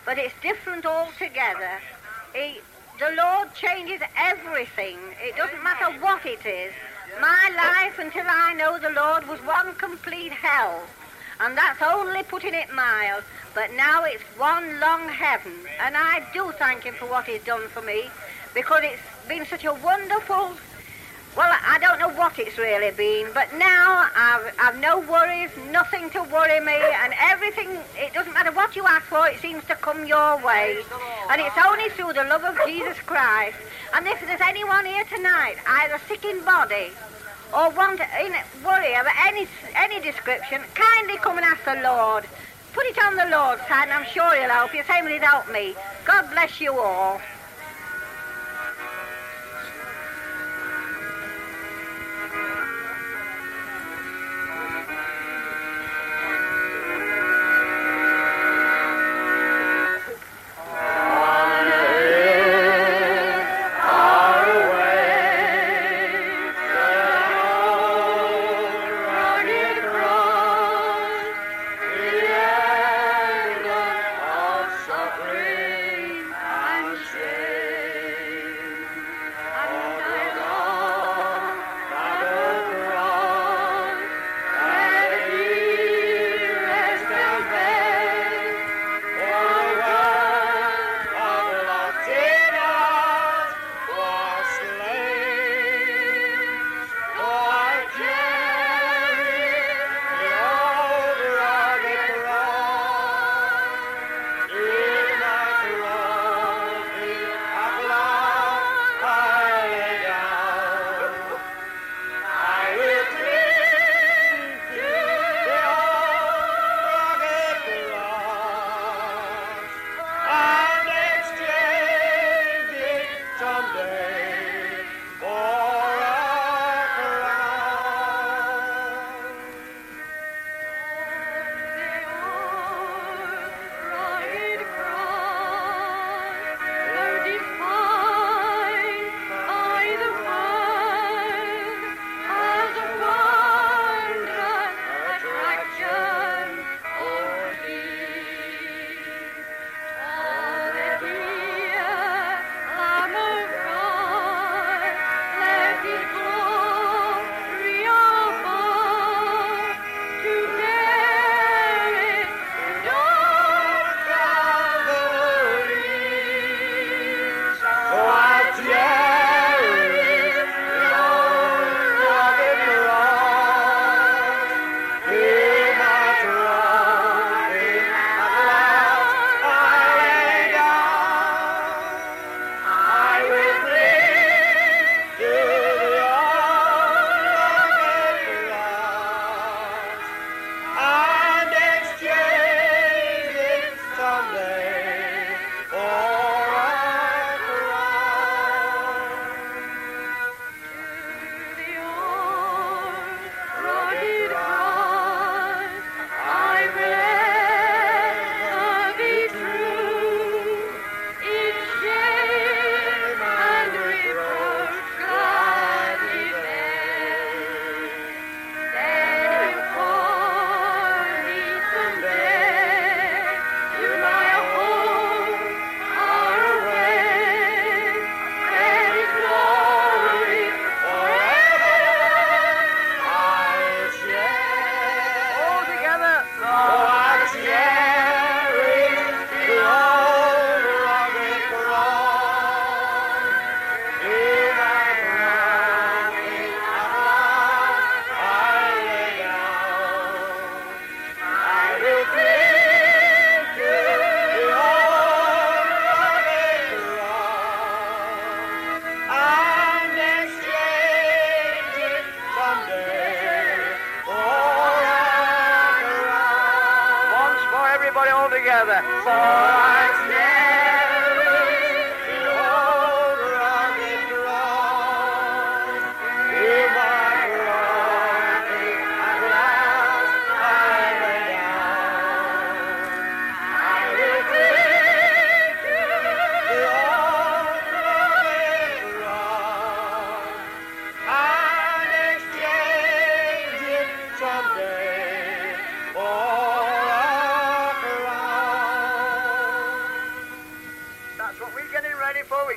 [0.05, 1.79] but it's different altogether.
[2.35, 2.59] He,
[2.99, 4.99] the Lord changes everything.
[5.21, 6.73] It doesn't matter what it is.
[7.21, 10.83] My life until I know the Lord was one complete hell,
[11.39, 13.23] and that's only putting it mild.
[13.55, 17.67] But now it's one long heaven, and I do thank Him for what He's done
[17.69, 18.09] for me
[18.53, 20.51] because it's been such a wonderful.
[21.37, 26.09] Well, I don't know what it's really been, but now I've, I've no worries, nothing
[26.09, 29.75] to worry me, and everything, it doesn't matter what you ask for, it seems to
[29.75, 30.79] come your way.
[31.29, 33.57] And it's only through the love of Jesus Christ.
[33.93, 36.91] And if there's anyone here tonight, either sick in body
[37.53, 38.33] or want in
[38.63, 42.25] worry of any, any description, kindly come and ask the Lord.
[42.73, 45.51] Put it on the Lord's hand, I'm sure he'll help you, same as he'd help
[45.51, 45.75] me.
[46.05, 47.19] God bless you all.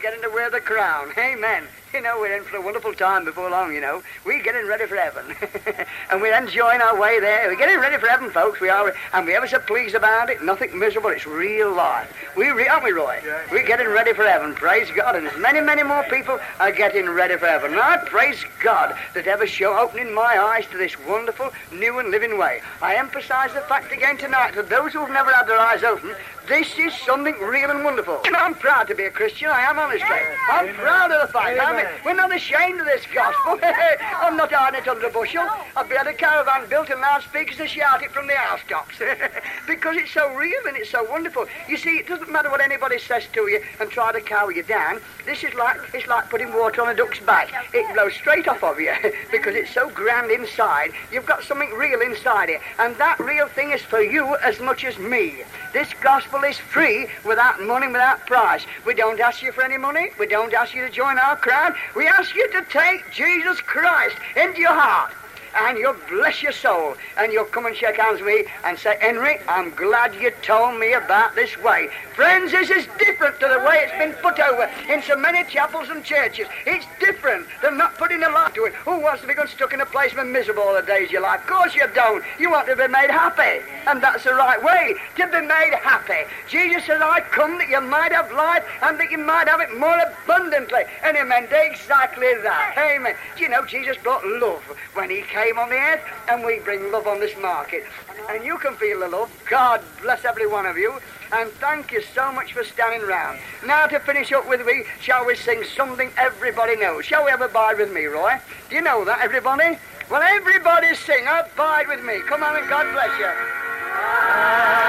[0.02, 1.12] Getting to wear the crown.
[1.16, 1.62] Amen.
[2.02, 4.02] You know, we're in for a wonderful time before long, you know.
[4.24, 5.36] We're getting ready for heaven.
[6.10, 7.48] and we're enjoying our way there.
[7.48, 8.60] We're getting ready for heaven, folks.
[8.60, 8.94] We are.
[9.12, 10.42] And we ever so pleased about it.
[10.42, 11.10] Nothing miserable.
[11.10, 12.10] It's real life.
[12.34, 13.20] We re- aren't we, Roy?
[13.24, 13.42] Yeah.
[13.52, 14.54] We're getting ready for heaven.
[14.54, 15.16] Praise God.
[15.16, 17.72] And as many, many more people are getting ready for heaven.
[17.72, 22.10] And I praise God that ever show opening my eyes to this wonderful, new and
[22.10, 22.62] living way.
[22.80, 26.14] I emphasize the fact again tonight that those who've never had their eyes open,
[26.48, 28.20] this is something real and wonderful.
[28.24, 29.48] And I'm proud to be a Christian.
[29.48, 30.06] I am honestly.
[30.50, 31.58] I'm proud of the fact.
[32.04, 33.58] We're not ashamed of this gospel.
[33.62, 35.46] I'm not hiding it under a bushel.
[35.76, 38.96] I've had a caravan built and loudspeakers to shout it from the housetops.
[39.66, 41.46] because it's so real and it's so wonderful.
[41.68, 44.62] You see, it doesn't matter what anybody says to you and try to cow you
[44.62, 45.00] down.
[45.24, 47.52] This is like it's like putting water on a duck's back.
[47.72, 48.92] It blows straight off of you
[49.30, 50.92] because it's so grand inside.
[51.12, 52.60] You've got something real inside it.
[52.78, 55.42] And that real thing is for you as much as me.
[55.72, 58.66] This gospel is free without money, without price.
[58.84, 60.10] We don't ask you for any money.
[60.18, 61.71] We don't ask you to join our crowd.
[61.94, 65.12] We ask you to take Jesus Christ into your heart.
[65.58, 66.96] And you'll bless your soul.
[67.16, 70.78] And you'll come and shake hands with me and say, Henry, I'm glad you told
[70.80, 71.88] me about this way.
[72.14, 75.88] Friends, this is different to the way it's been put over in so many chapels
[75.88, 76.46] and churches.
[76.66, 77.46] It's different.
[77.60, 78.74] They're not putting a light to it.
[78.74, 81.12] Who wants to be going stuck in a place and miserable all the days of
[81.12, 81.40] your life?
[81.40, 82.22] Of course you don't.
[82.38, 83.64] You want to be made happy.
[83.86, 86.28] And that's the right way, to be made happy.
[86.48, 89.76] Jesus says, I come that you might have life and that you might have it
[89.78, 90.82] more abundantly.
[91.02, 92.74] And he meant exactly that.
[92.78, 93.14] Amen.
[93.36, 94.62] Do you know Jesus brought love
[94.94, 96.02] when he came on the earth?
[96.28, 97.84] And we bring love on this market.
[98.30, 99.30] And you can feel the love.
[99.50, 100.98] God bless every one of you.
[101.32, 103.38] And thank you so much for standing round.
[103.66, 107.04] Now to finish up with me, shall we sing something everybody knows?
[107.04, 108.38] Shall we have abide with me, Roy?
[108.68, 109.78] Do you know that, everybody?
[110.10, 112.20] Well, everybody sing abide with me.
[112.28, 114.81] Come on and God bless you.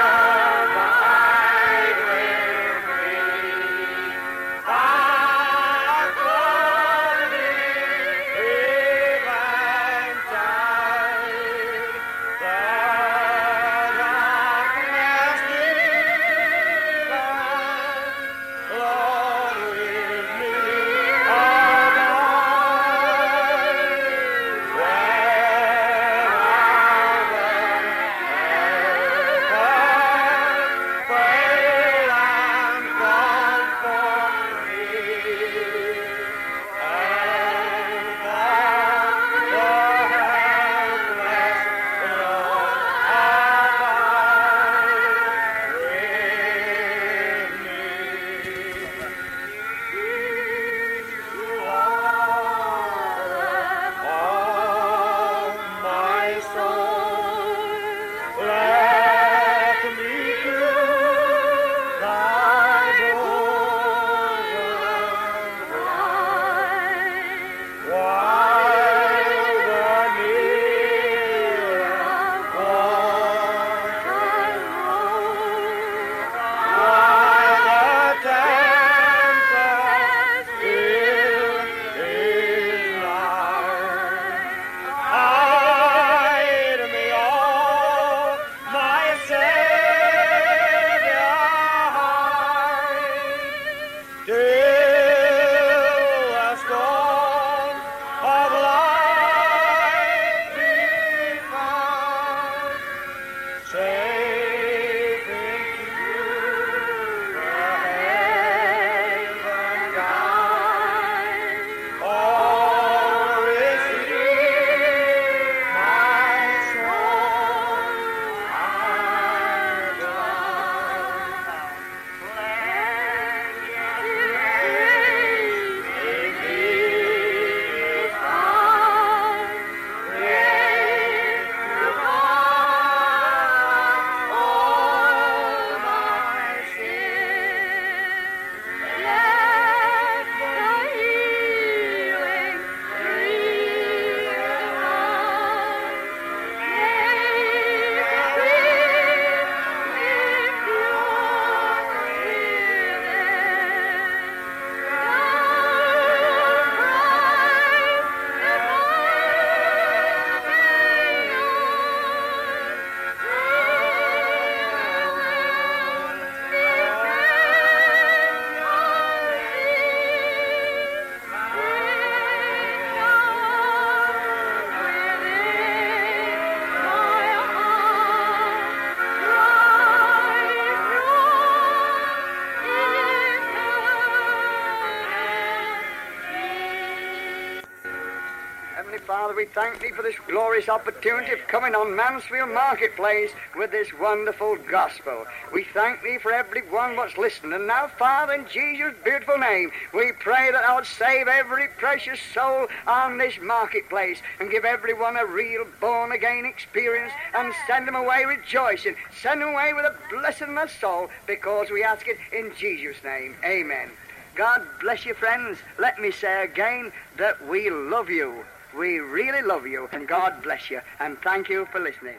[189.44, 194.56] We thank thee for this glorious opportunity of coming on Mansfield Marketplace with this wonderful
[194.70, 195.26] gospel.
[195.52, 197.52] We thank thee for everyone what's listening.
[197.52, 202.68] And now, Father, in Jesus' beautiful name, we pray that would save every precious soul
[202.86, 208.24] on this marketplace and give everyone a real born again experience and send them away
[208.24, 208.96] rejoicing.
[209.20, 213.04] Send them away with a blessing in their soul because we ask it in Jesus'
[213.04, 213.34] name.
[213.44, 213.90] Amen.
[214.36, 215.58] God bless you, friends.
[215.78, 218.46] Let me say again that we love you.
[218.76, 222.16] We really love you, and God bless you, and thank you for listening.